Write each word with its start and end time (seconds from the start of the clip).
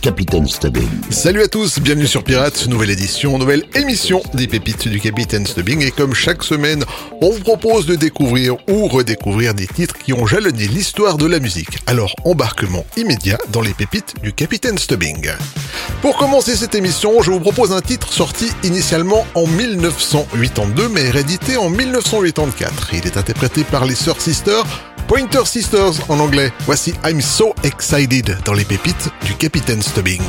Capitaine 0.00 0.46
Stubbing. 0.46 0.88
Salut 1.10 1.42
à 1.42 1.48
tous, 1.48 1.80
bienvenue 1.80 2.06
sur 2.06 2.22
Pirates, 2.22 2.66
nouvelle 2.68 2.90
édition, 2.90 3.36
nouvelle 3.38 3.64
émission 3.74 4.22
des 4.34 4.46
pépites 4.46 4.86
du 4.86 5.00
Capitaine 5.00 5.46
Stubbing. 5.46 5.82
Et 5.82 5.90
comme 5.90 6.14
chaque 6.14 6.44
semaine, 6.44 6.84
on 7.20 7.30
vous 7.30 7.40
propose 7.40 7.86
de 7.86 7.96
découvrir 7.96 8.56
ou 8.68 8.86
redécouvrir 8.86 9.54
des 9.54 9.66
titres 9.66 9.98
qui 9.98 10.12
ont 10.12 10.26
jalonné 10.26 10.68
l'histoire 10.68 11.16
de 11.16 11.26
la 11.26 11.40
musique. 11.40 11.78
Alors, 11.86 12.14
embarquement 12.24 12.86
immédiat 12.96 13.38
dans 13.50 13.62
les 13.62 13.74
pépites 13.74 14.14
du 14.22 14.32
Capitaine 14.32 14.78
Stubbing. 14.78 15.30
Pour 16.02 16.16
commencer 16.16 16.54
cette 16.54 16.74
émission, 16.74 17.20
je 17.22 17.30
vous 17.30 17.40
propose 17.40 17.72
un 17.72 17.80
titre 17.80 18.12
sorti 18.12 18.50
initialement 18.62 19.26
en 19.34 19.46
1982 19.46 20.88
mais 20.88 21.10
réédité 21.10 21.56
en 21.56 21.70
1984. 21.70 22.94
Il 22.94 23.06
est 23.06 23.16
interprété 23.16 23.64
par 23.64 23.84
les 23.84 23.96
Sœurs 23.96 24.20
Sisters 24.20 24.64
Pointer 25.08 25.46
Sisters 25.46 25.94
en 26.10 26.20
anglais. 26.20 26.52
Voici 26.66 26.92
I'm 27.02 27.22
So 27.22 27.54
Excited 27.64 28.36
dans 28.44 28.52
les 28.52 28.66
pépites 28.66 29.08
du 29.24 29.34
Capitaine 29.34 29.80
Stubbing. 29.80 30.20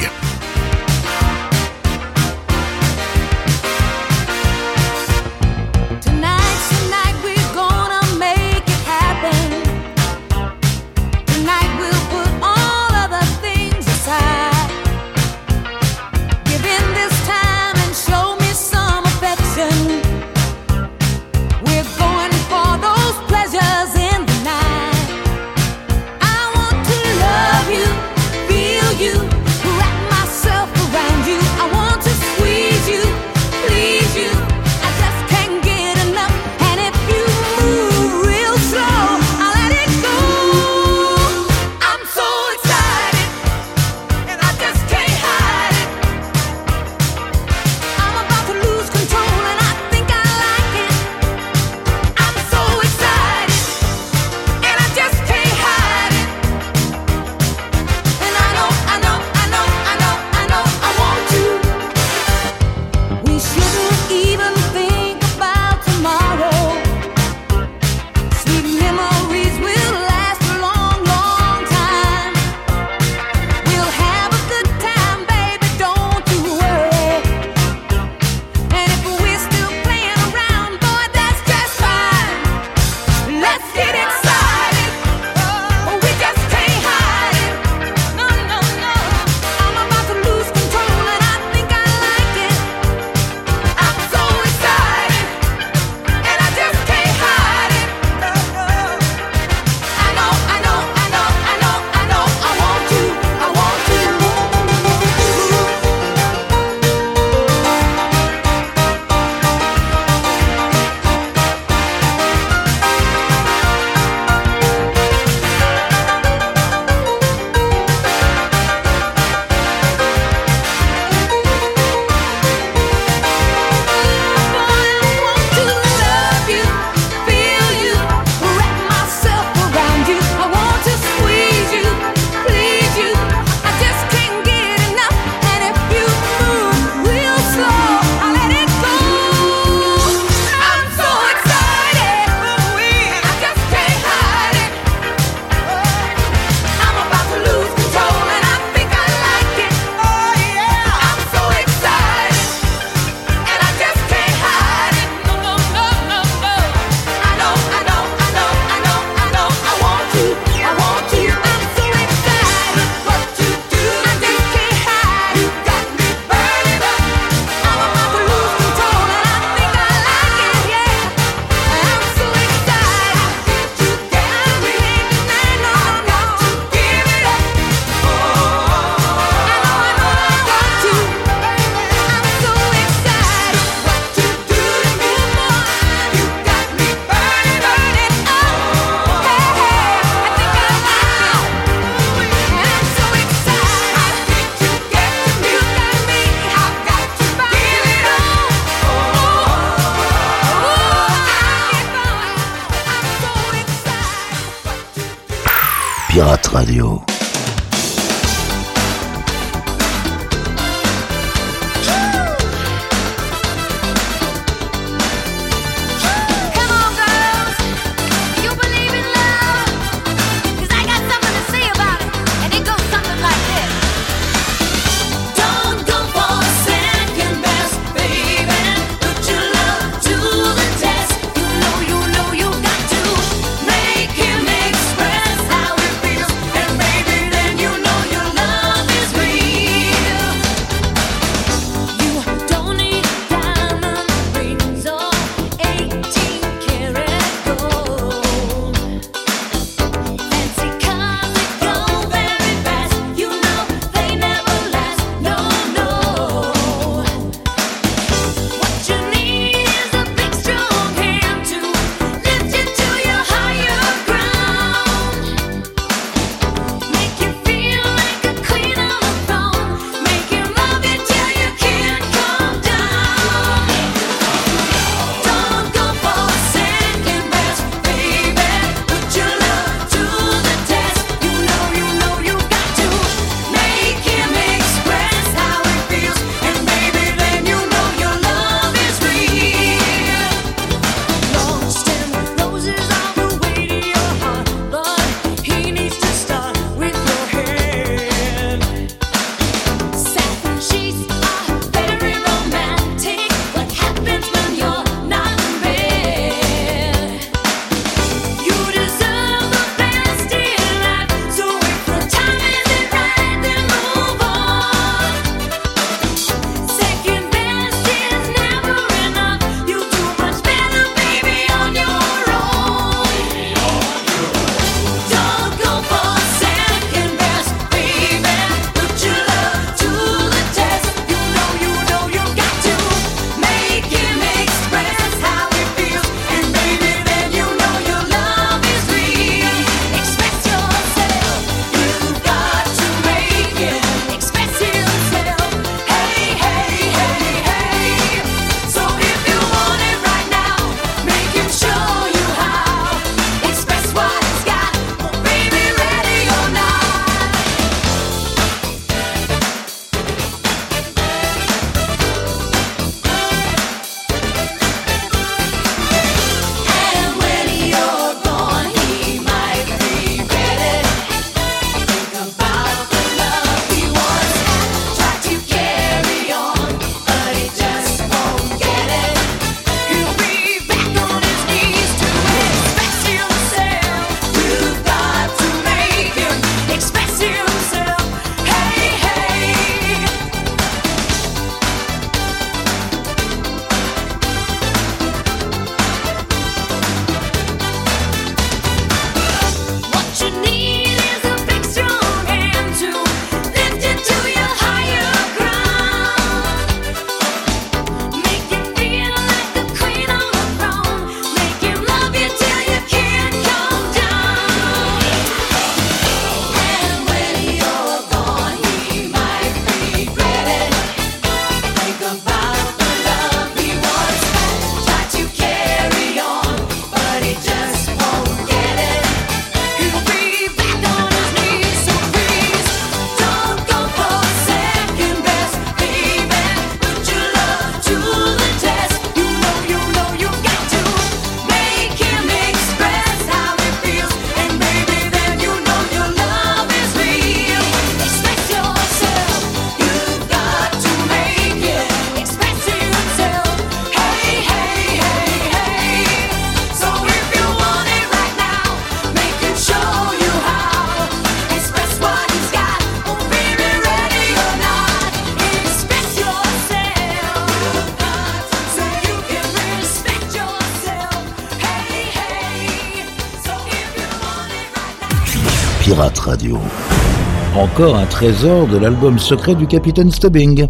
Encore 477.79 477.95
un 477.95 478.07
trésor 478.07 478.67
de 478.67 478.75
l'album 478.75 479.17
secret 479.17 479.55
du 479.55 479.65
Capitaine 479.65 480.11
Stubbing. 480.11 480.67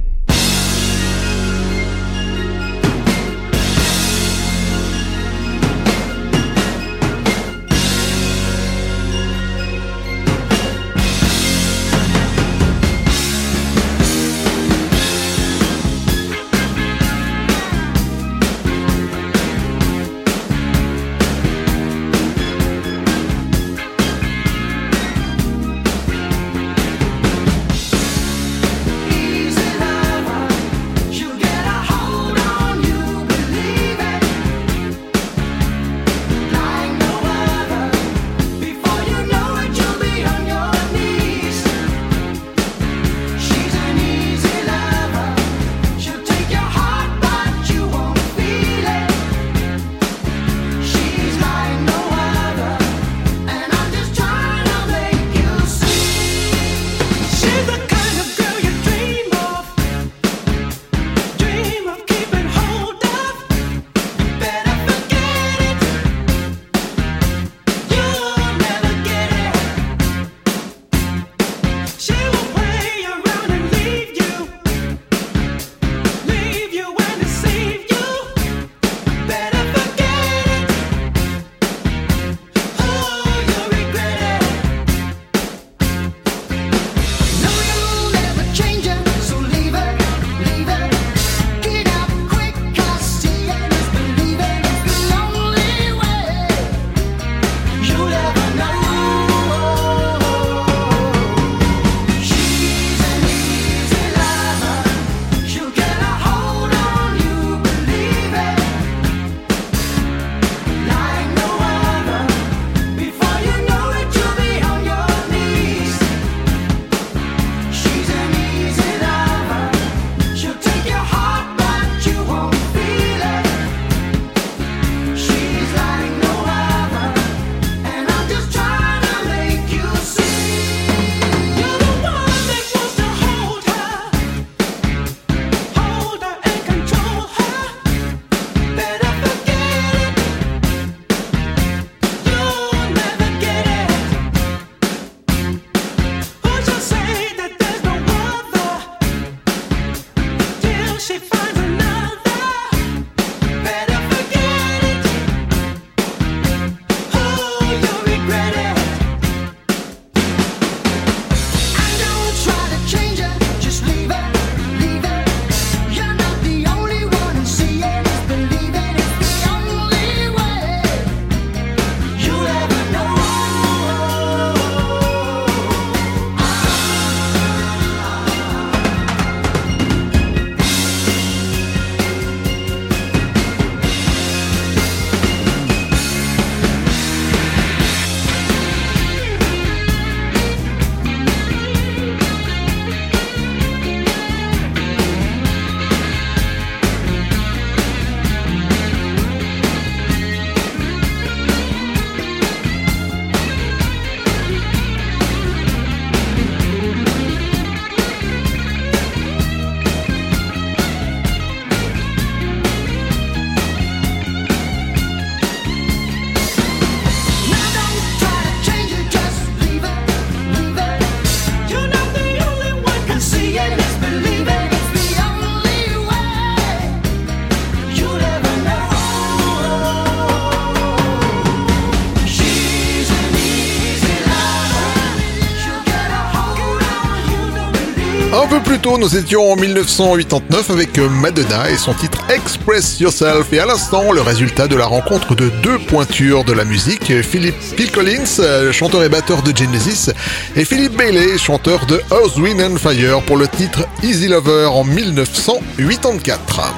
Nous 238.98 239.16
étions 239.16 239.52
en 239.52 239.56
1989 239.56 240.72
avec 240.72 240.98
Madonna 240.98 241.70
et 241.70 241.78
son 241.78 241.94
titre 241.94 242.20
Express 242.30 243.00
Yourself. 243.00 243.54
Et 243.54 243.60
à 243.60 243.66
l'instant, 243.66 244.12
le 244.12 244.22
résultat 244.22 244.68
de 244.68 244.76
la 244.76 244.86
rencontre 244.86 245.36
de 245.36 245.50
deux 245.62 245.78
pointures 245.80 246.44
de 246.44 246.54
la 246.54 246.66
musique, 246.66 247.22
Philip 247.22 247.56
Phil 247.60 247.92
Collins, 247.92 248.72
chanteur 248.72 249.04
et 249.04 249.10
batteur 249.10 249.44
de 249.44 249.56
Genesis, 249.56 250.12
et 250.56 250.66
Philip 250.66 250.96
Bailey, 250.96 251.38
chanteur 251.38 251.86
de 251.86 252.02
Earth, 252.12 252.38
Wind 252.38 252.62
and 252.62 252.78
Fire 252.78 253.22
pour 253.22 253.38
le 253.38 253.48
titre 253.48 253.88
Easy 254.02 254.28
Lover 254.28 254.68
en 254.72 254.84
1984. 254.84 256.74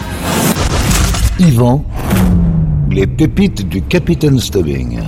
Yvan, 1.39 1.85
les 2.89 3.07
pépites 3.07 3.67
du 3.69 3.81
Capitaine 3.83 4.39
Stubbing. 4.39 4.99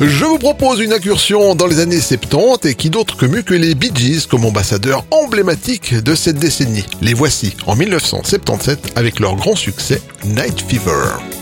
Je 0.00 0.24
vous 0.26 0.38
propose 0.38 0.80
une 0.80 0.92
incursion 0.92 1.54
dans 1.54 1.66
les 1.66 1.80
années 1.80 2.00
70 2.00 2.68
et 2.68 2.74
qui 2.74 2.90
d'autre 2.90 3.16
que 3.16 3.24
mieux 3.24 3.40
que 3.40 3.54
les 3.54 3.74
Bee 3.74 3.92
Gees 3.94 4.26
comme 4.28 4.44
ambassadeurs 4.44 5.04
emblématiques 5.10 5.94
de 5.94 6.14
cette 6.14 6.38
décennie. 6.38 6.84
Les 7.00 7.14
voici 7.14 7.56
en 7.66 7.74
1977 7.76 8.92
avec 8.94 9.20
leur 9.20 9.36
grand 9.36 9.56
succès 9.56 10.02
Night 10.24 10.60
Fever. 10.68 11.35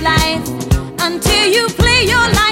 life 0.00 0.46
until 1.00 1.46
you 1.46 1.68
play 1.68 2.04
your 2.04 2.26
life. 2.32 2.49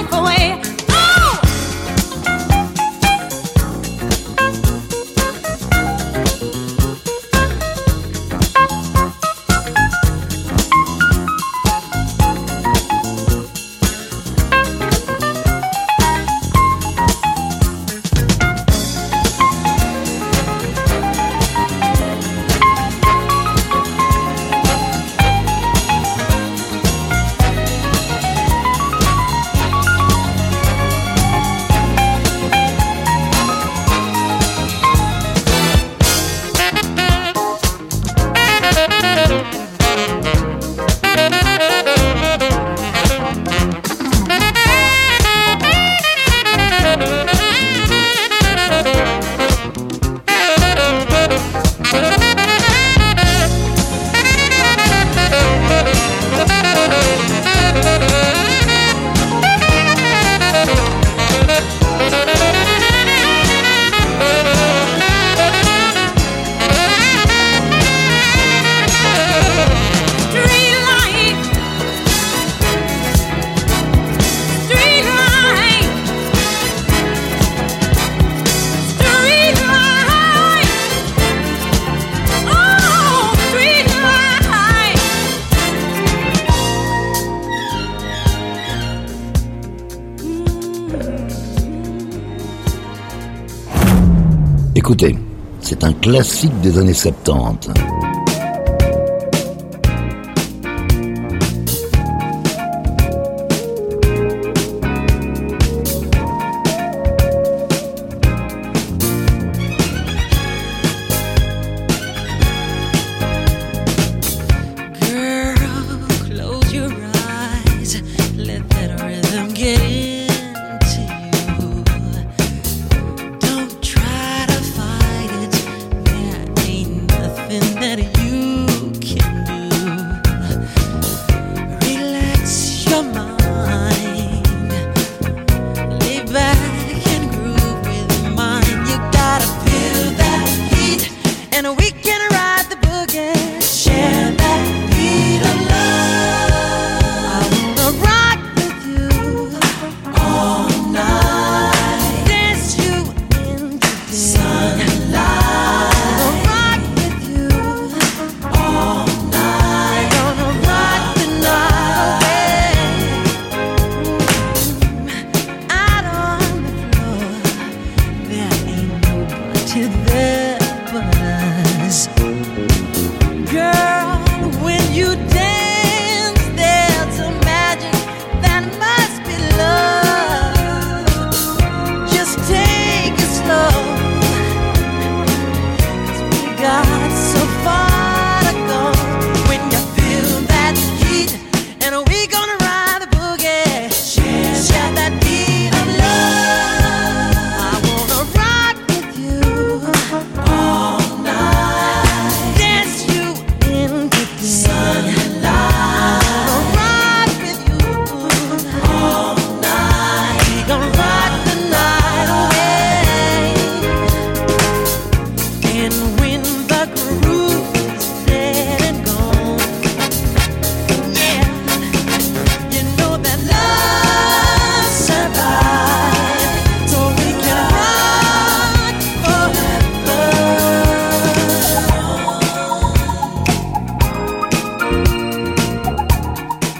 C'est 96.23 96.47
un 96.47 96.49
classique 96.49 96.61
des 96.61 96.77
années 96.77 96.93
70. 96.93 97.88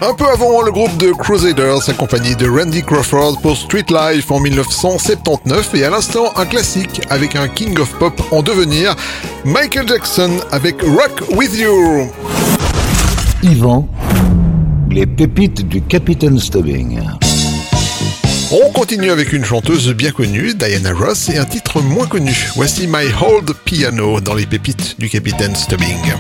Un 0.02 0.14
peu 0.14 0.26
avant, 0.30 0.62
le 0.62 0.72
groupe 0.72 0.96
de 0.96 1.12
Crusaders 1.12 1.90
accompagné 1.90 2.34
de 2.36 2.48
Randy 2.48 2.82
Crawford 2.84 3.42
pour 3.42 3.58
Street 3.58 3.86
Life 3.90 4.32
en 4.32 4.40
1979 4.40 5.76
et 5.76 5.84
à 5.84 5.90
l'instant 5.90 6.32
un 6.38 6.46
classique 6.46 7.02
avec 7.10 7.36
un 7.36 7.50
King 7.50 7.78
of 7.80 7.94
Pop 8.00 8.14
en 8.32 8.42
devenir, 8.42 8.96
Michael 9.44 9.90
Jackson 9.90 10.32
avec 10.52 10.82
Rock 10.84 11.22
With 11.36 11.54
You. 11.54 12.10
Yvan, 13.44 13.90
les 14.90 15.06
pépites 15.06 15.68
du 15.68 15.82
Capitaine 15.82 16.40
Stubbing. 16.40 17.02
On 18.52 18.72
continue 18.72 19.12
avec 19.12 19.34
une 19.34 19.44
chanteuse 19.44 19.94
bien 19.94 20.12
connue, 20.12 20.54
Diana 20.54 20.94
Ross, 20.94 21.28
et 21.30 21.38
un 21.38 21.46
titre 21.46 21.82
moins 21.82 22.08
connu. 22.08 22.50
Voici 22.56 22.88
My 22.88 23.06
Old 23.22 23.52
Piano 23.66 24.22
dans 24.22 24.34
les 24.34 24.46
pépites 24.46 24.96
du 24.98 25.10
Capitaine 25.10 25.56
Stubbing. 25.56 26.14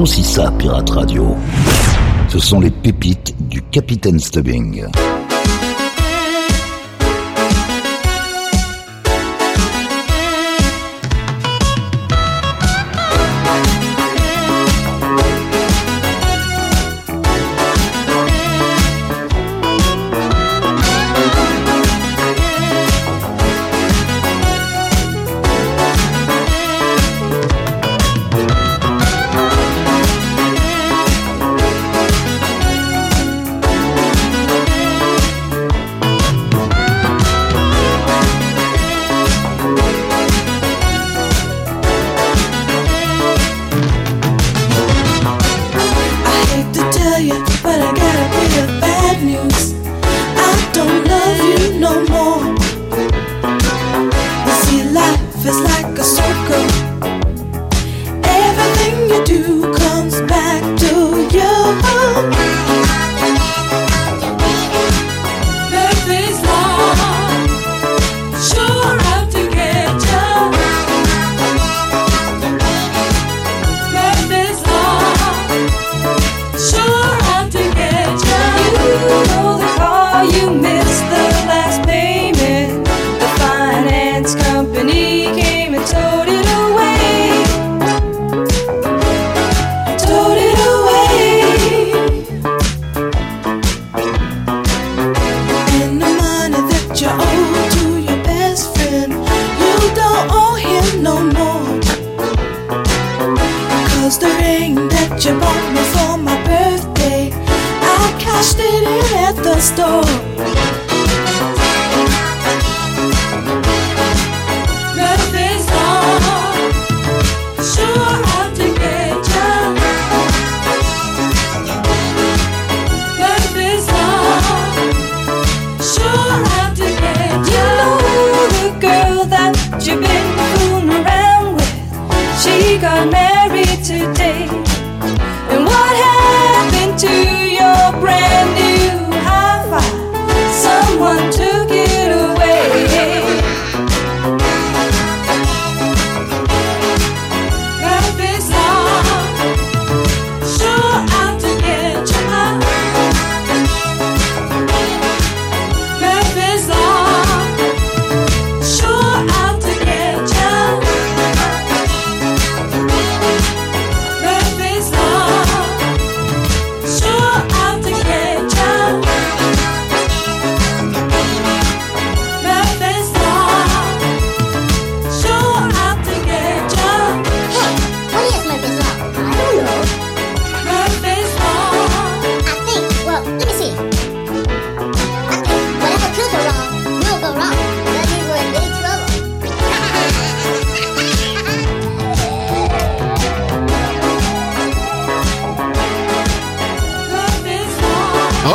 aussi 0.00 0.22
ça, 0.22 0.50
Pirate 0.58 0.90
Radio. 0.90 1.36
Ce 2.28 2.38
sont 2.38 2.60
les 2.60 2.70
pépites 2.70 3.34
du 3.48 3.60
Capitaine 3.60 4.18
Stubbing. 4.18 4.86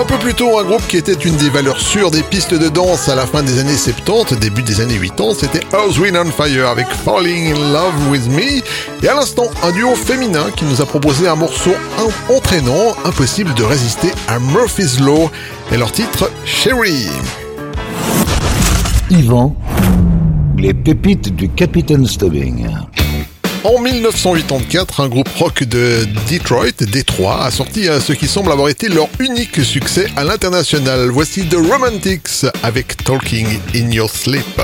Un 0.06 0.08
peu 0.08 0.20
plus 0.20 0.36
tôt, 0.36 0.60
un 0.60 0.63
groupe 0.63 0.86
qui 0.88 0.98
était 0.98 1.13
une 1.13 1.36
des 1.38 1.50
valeurs 1.50 1.80
sûres 1.80 2.12
des 2.12 2.22
pistes 2.22 2.54
de 2.54 2.70
danse 2.70 3.10
à 3.10 3.15
la 3.15 3.26
fin 3.26 3.41
des 3.41 3.58
années 3.58 3.76
70, 3.76 4.38
début 4.38 4.62
des 4.62 4.80
années 4.80 5.00
80, 5.00 5.34
c'était 5.39 5.62
Earth, 5.74 5.98
Wind 5.98 6.15
on 6.15 6.30
Fire 6.30 6.70
avec 6.70 6.86
Falling 6.89 7.56
in 7.56 7.74
Love 7.74 8.12
with 8.12 8.30
Me. 8.30 8.62
Et 9.04 9.10
à 9.10 9.15
l'instant, 9.15 9.46
un 9.63 9.72
duo 9.72 9.96
féminin 9.96 10.52
qui 10.56 10.65
nous 10.65 10.80
a 10.80 10.86
proposé 10.86 11.28
un 11.28 11.36
morceau 11.36 11.72
entraînant, 12.30 12.94
impossible 13.04 13.56
de 13.56 13.64
résister 13.64 14.10
à 14.28 14.38
Murphy's 14.38 14.99
Law 14.99 15.32
et 15.72 15.78
leur 15.78 15.91
titre 15.91 16.30
Sherry. 16.45 17.08
Yvan, 19.10 19.56
les 20.56 20.76
pépites 20.76 21.36
du 21.36 21.49
Capitaine 21.49 22.06
Stubbing. 22.06 22.68
En 23.66 23.80
1984, 23.80 24.99
un 25.01 25.09
groupe 25.09 25.28
rock 25.39 25.63
de 25.63 26.05
Detroit, 26.30 26.72
Détroit, 26.82 27.43
a 27.43 27.49
sorti 27.49 27.86
ce 27.99 28.13
qui 28.13 28.28
semble 28.28 28.51
avoir 28.51 28.70
été 28.70 28.89
leur 28.89 29.07
unique 29.18 29.63
succès 29.63 30.05
à 30.16 30.24
l'international. 30.24 31.09
Voici 31.09 31.47
The 31.47 31.55
Romantics 31.55 32.45
avec 32.61 33.03
Talking 33.03 33.47
in 33.74 33.89
Your 33.89 34.11
Sleep. 34.11 34.61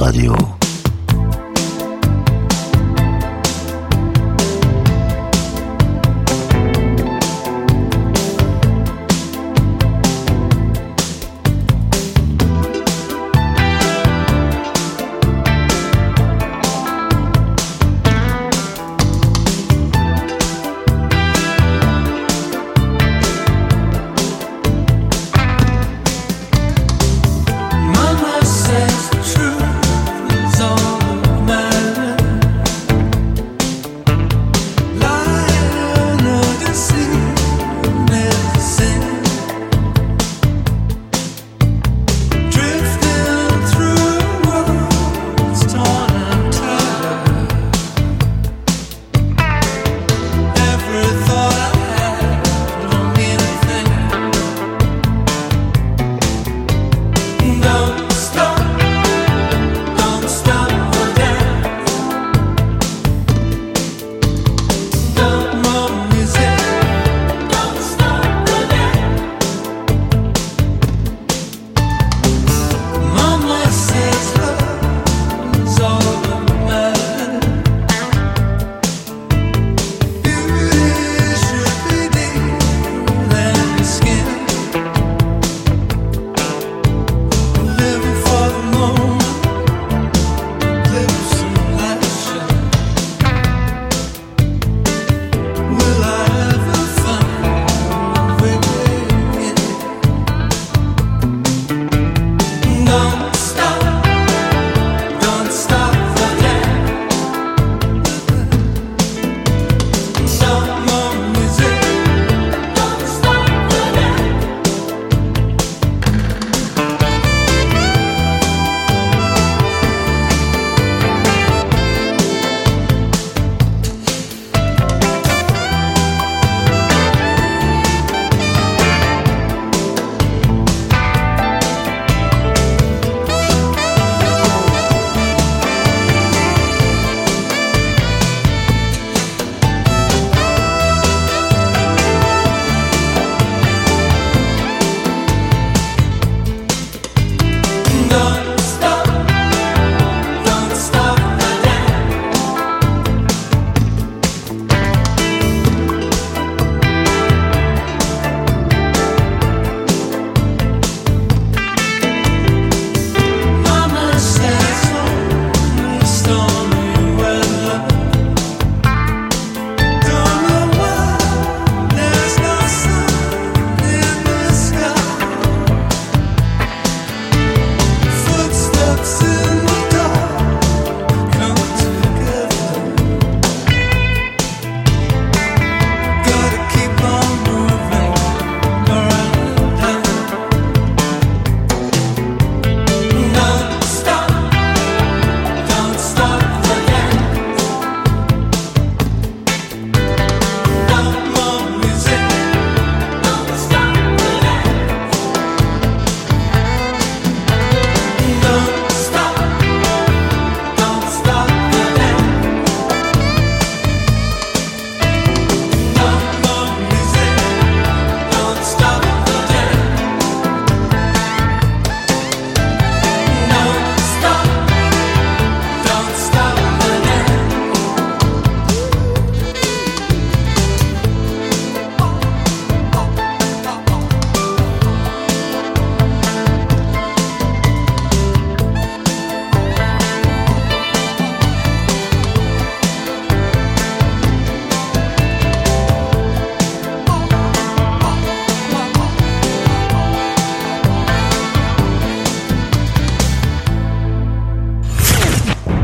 Radio. 0.00 0.59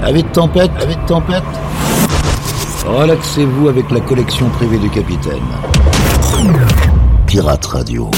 Avec 0.07 0.31
tempête, 0.31 0.71
avec 0.81 1.05
tempête. 1.07 1.43
Relaxez-vous 2.87 3.69
avec 3.69 3.91
la 3.91 3.99
collection 3.99 4.49
privée 4.51 4.79
du 4.79 4.89
capitaine. 4.89 5.43
Pirate 7.27 7.67
Radio. 7.67 8.09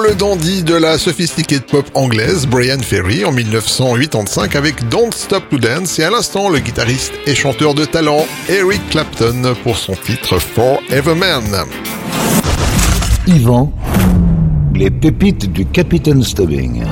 Le 0.00 0.14
dandy 0.14 0.62
de 0.62 0.74
la 0.74 0.96
sophistiquée 0.96 1.60
pop 1.60 1.84
anglaise 1.92 2.46
Brian 2.46 2.78
Ferry 2.78 3.26
en 3.26 3.30
1985 3.30 4.56
avec 4.56 4.88
Don't 4.88 5.12
Stop 5.12 5.44
to 5.50 5.58
Dance 5.58 5.98
et 5.98 6.04
à 6.04 6.10
l'instant 6.10 6.48
le 6.48 6.60
guitariste 6.60 7.12
et 7.26 7.34
chanteur 7.34 7.74
de 7.74 7.84
talent 7.84 8.26
Eric 8.48 8.80
Clapton 8.88 9.54
pour 9.62 9.76
son 9.76 9.92
titre 9.92 10.38
Forever 10.38 11.14
Man. 11.14 11.44
Yvan, 13.26 13.70
les 14.74 14.90
pépites 14.90 15.52
du 15.52 15.66
Capitaine 15.66 16.22
Stubbing. 16.22 16.82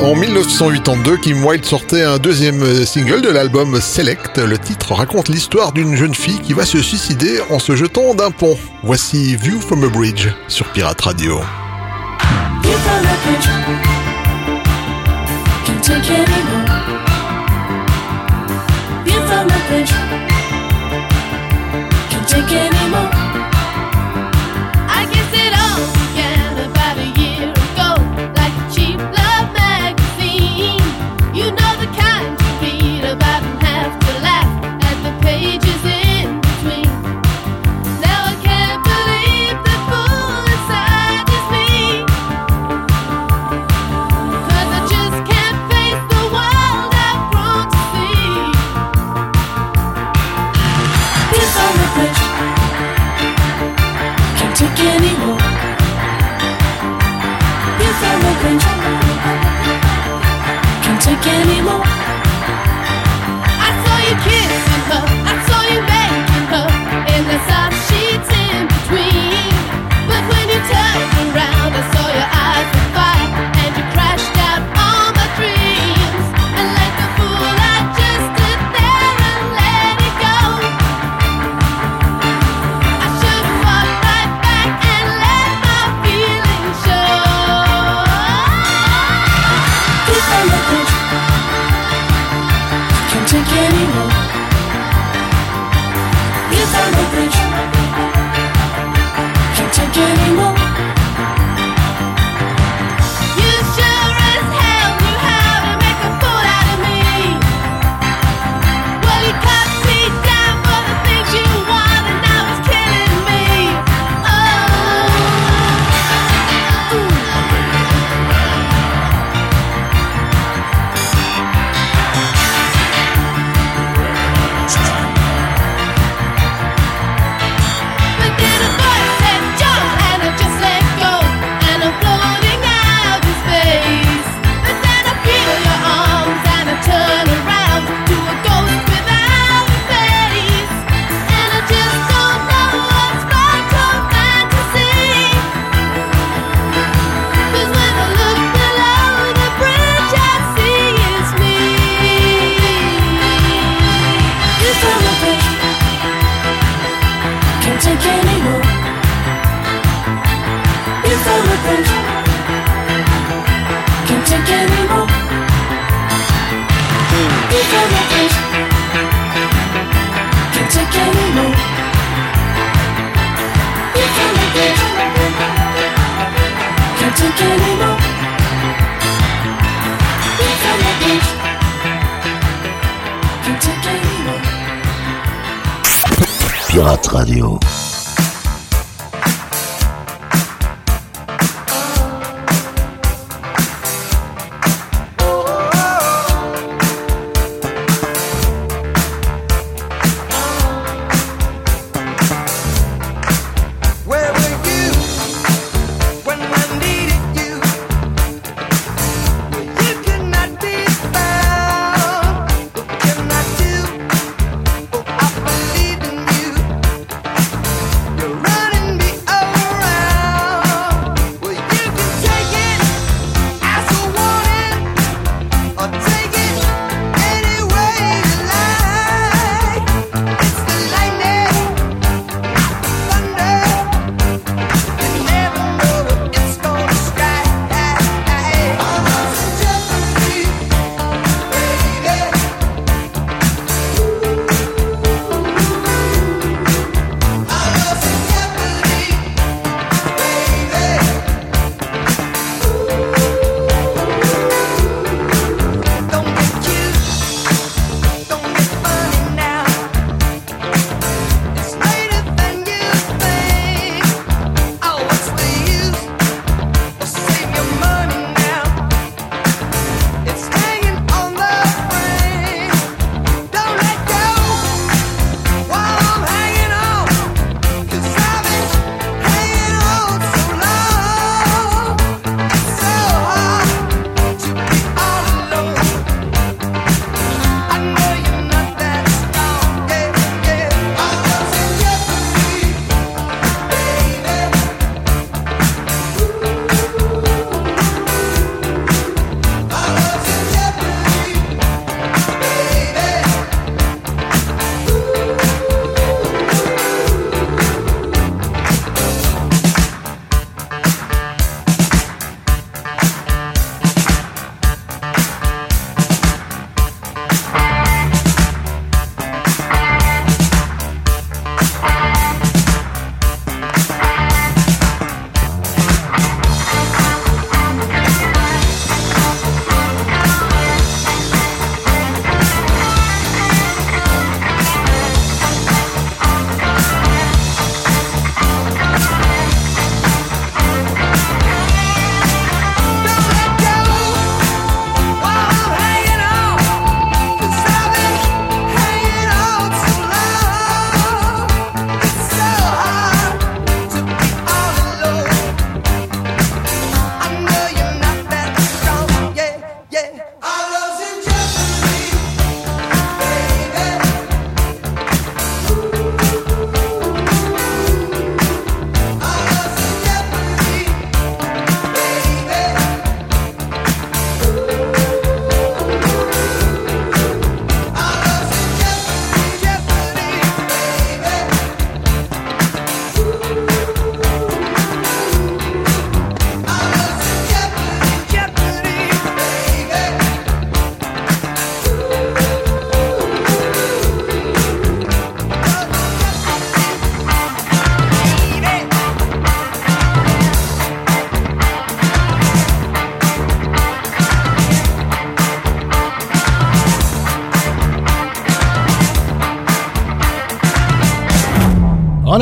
En 0.00 0.14
1982, 0.14 1.16
Kim 1.16 1.44
Wilde 1.44 1.64
sortait 1.64 2.02
un 2.02 2.18
deuxième 2.18 2.62
euh, 2.62 2.84
single 2.84 3.20
de 3.20 3.30
l'album 3.30 3.80
Select. 3.80 4.38
Le 4.38 4.58
titre 4.58 4.92
raconte 4.92 5.28
l'histoire 5.28 5.72
d'une 5.72 5.96
jeune 5.96 6.14
fille 6.14 6.40
qui 6.40 6.52
va 6.52 6.64
se 6.64 6.80
suicider 6.80 7.40
en 7.50 7.58
se 7.58 7.74
jetant 7.74 8.14
d'un 8.14 8.30
pont. 8.30 8.56
Voici 8.84 9.34
View 9.36 9.60
from 9.60 9.82
a 9.82 9.88
Bridge 9.88 10.28
sur 10.46 10.66
Pirate 10.72 11.00
Radio. 11.00 11.40
Take 15.84 16.10
it 16.12 16.33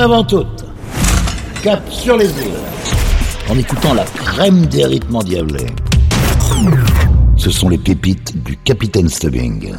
avant 0.02 0.24
toute. 0.24 0.64
Cap 1.62 1.80
sur 1.88 2.16
les 2.16 2.26
îles. 2.26 2.58
En 3.48 3.56
écoutant 3.56 3.94
la 3.94 4.04
crème 4.04 4.66
des 4.66 4.84
rythmes 4.84 5.14
endiablés. 5.14 5.66
Ce 7.36 7.50
sont 7.50 7.68
les 7.68 7.78
pépites 7.78 8.42
du 8.42 8.56
Capitaine 8.56 9.08
Stubbing. 9.08 9.72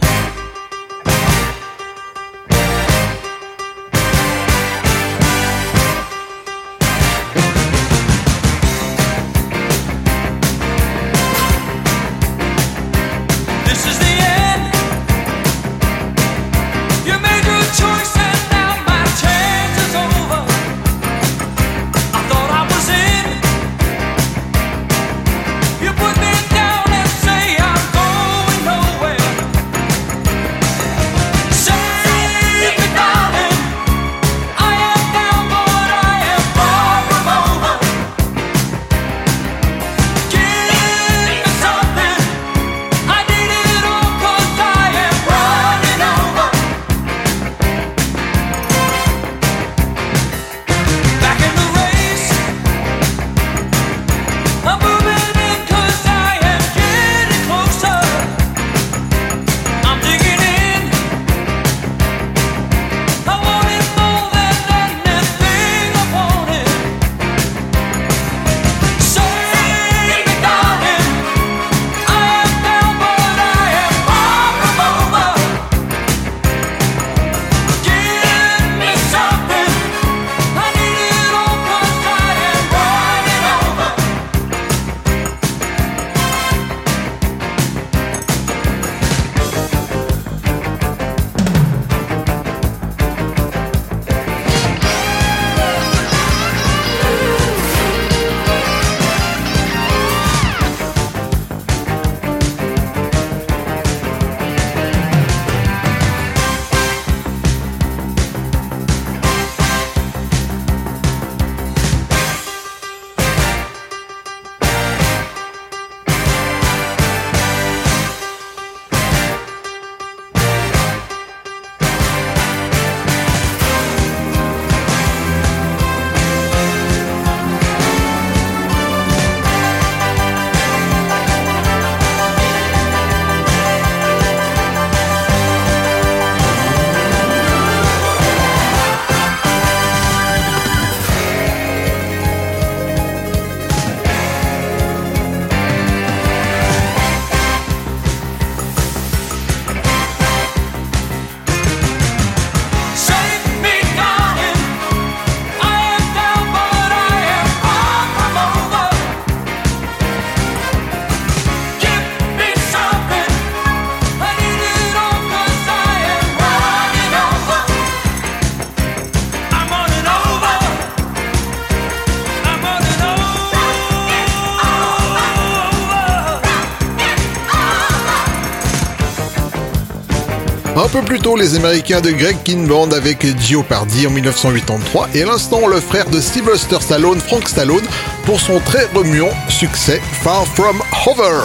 peu 180.94 181.02
plus 181.02 181.20
tôt, 181.20 181.36
les 181.36 181.56
Américains 181.56 182.02
de 182.02 182.12
Greg 182.12 182.38
Kinband 182.44 182.92
avec 182.92 183.26
Jeopardy 183.42 184.06
en 184.06 184.12
1983 184.12 185.10
et 185.16 185.24
à 185.24 185.26
l'instant 185.26 185.66
le 185.66 185.80
frère 185.80 186.08
de 186.08 186.22
Sylvester 186.22 186.78
Stallone, 186.82 187.20
Frank 187.20 187.50
Stallone, 187.50 187.84
pour 188.28 188.40
son 188.40 188.60
très 188.60 188.86
remuant 188.94 189.32
succès 189.50 190.00
Far 190.22 190.46
From 190.46 190.80
Hover. 191.08 191.40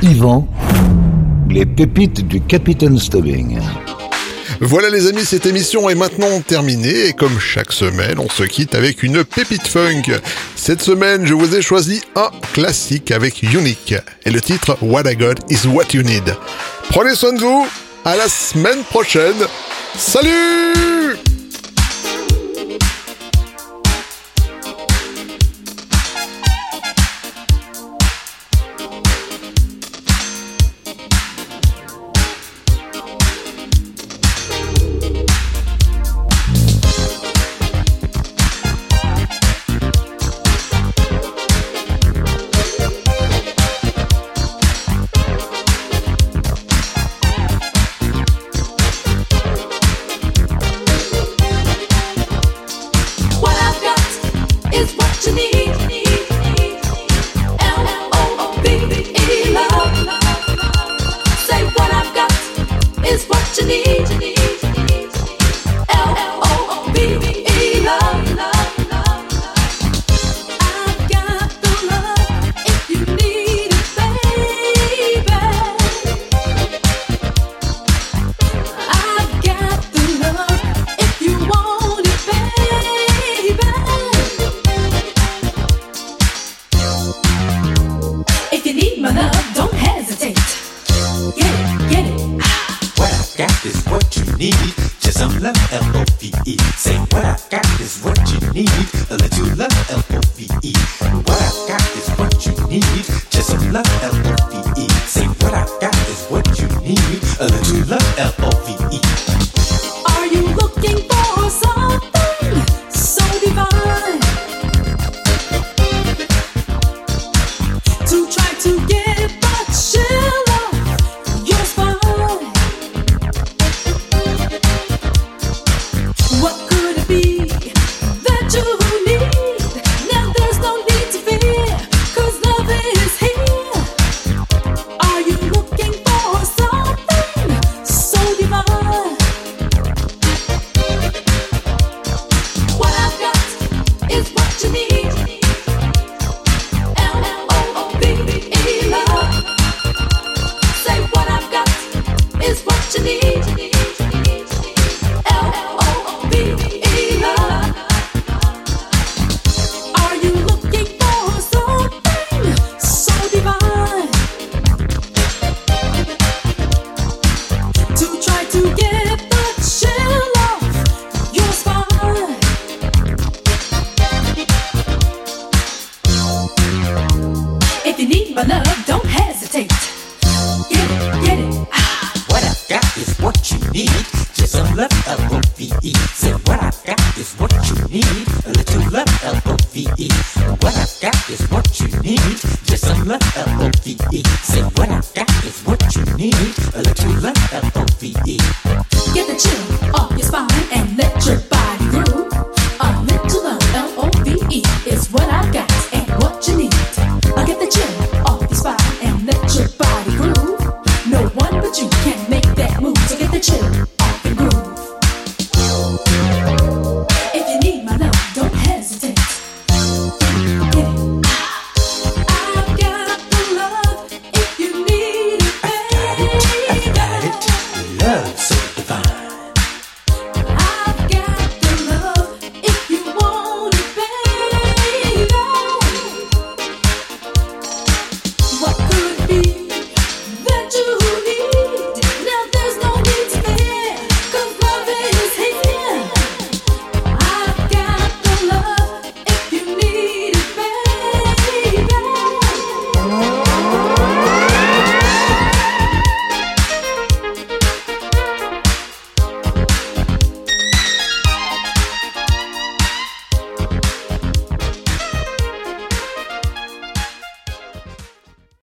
Yvan, 0.00 0.48
les 1.50 1.66
pépites 1.66 2.26
du 2.26 2.40
Capitaine 2.40 2.98
Stubbing. 2.98 3.60
Voilà 4.62 4.88
les 4.88 5.08
amis, 5.08 5.26
cette 5.26 5.44
émission 5.44 5.90
est 5.90 5.94
maintenant 5.94 6.40
terminée 6.40 7.08
et 7.08 7.12
comme 7.12 7.38
chaque 7.38 7.72
semaine, 7.72 8.18
on 8.18 8.30
se 8.30 8.44
quitte 8.44 8.74
avec 8.74 9.02
une 9.02 9.24
pépite 9.24 9.68
funk. 9.68 10.04
Cette 10.56 10.80
semaine, 10.80 11.26
je 11.26 11.34
vous 11.34 11.54
ai 11.54 11.60
choisi 11.60 12.00
un 12.16 12.30
classique 12.54 13.10
avec 13.10 13.42
Unique 13.42 13.94
et 14.24 14.30
le 14.30 14.40
titre 14.40 14.78
What 14.80 15.02
I 15.04 15.16
Got 15.16 15.34
Is 15.50 15.66
What 15.66 15.92
You 15.92 16.02
Need. 16.02 16.34
Prenez 16.88 17.14
soin 17.14 17.34
de 17.34 17.40
vous 17.40 17.66
à 18.08 18.16
la 18.16 18.26
semaine 18.26 18.84
prochaine. 18.84 19.36
Salut 19.94 20.87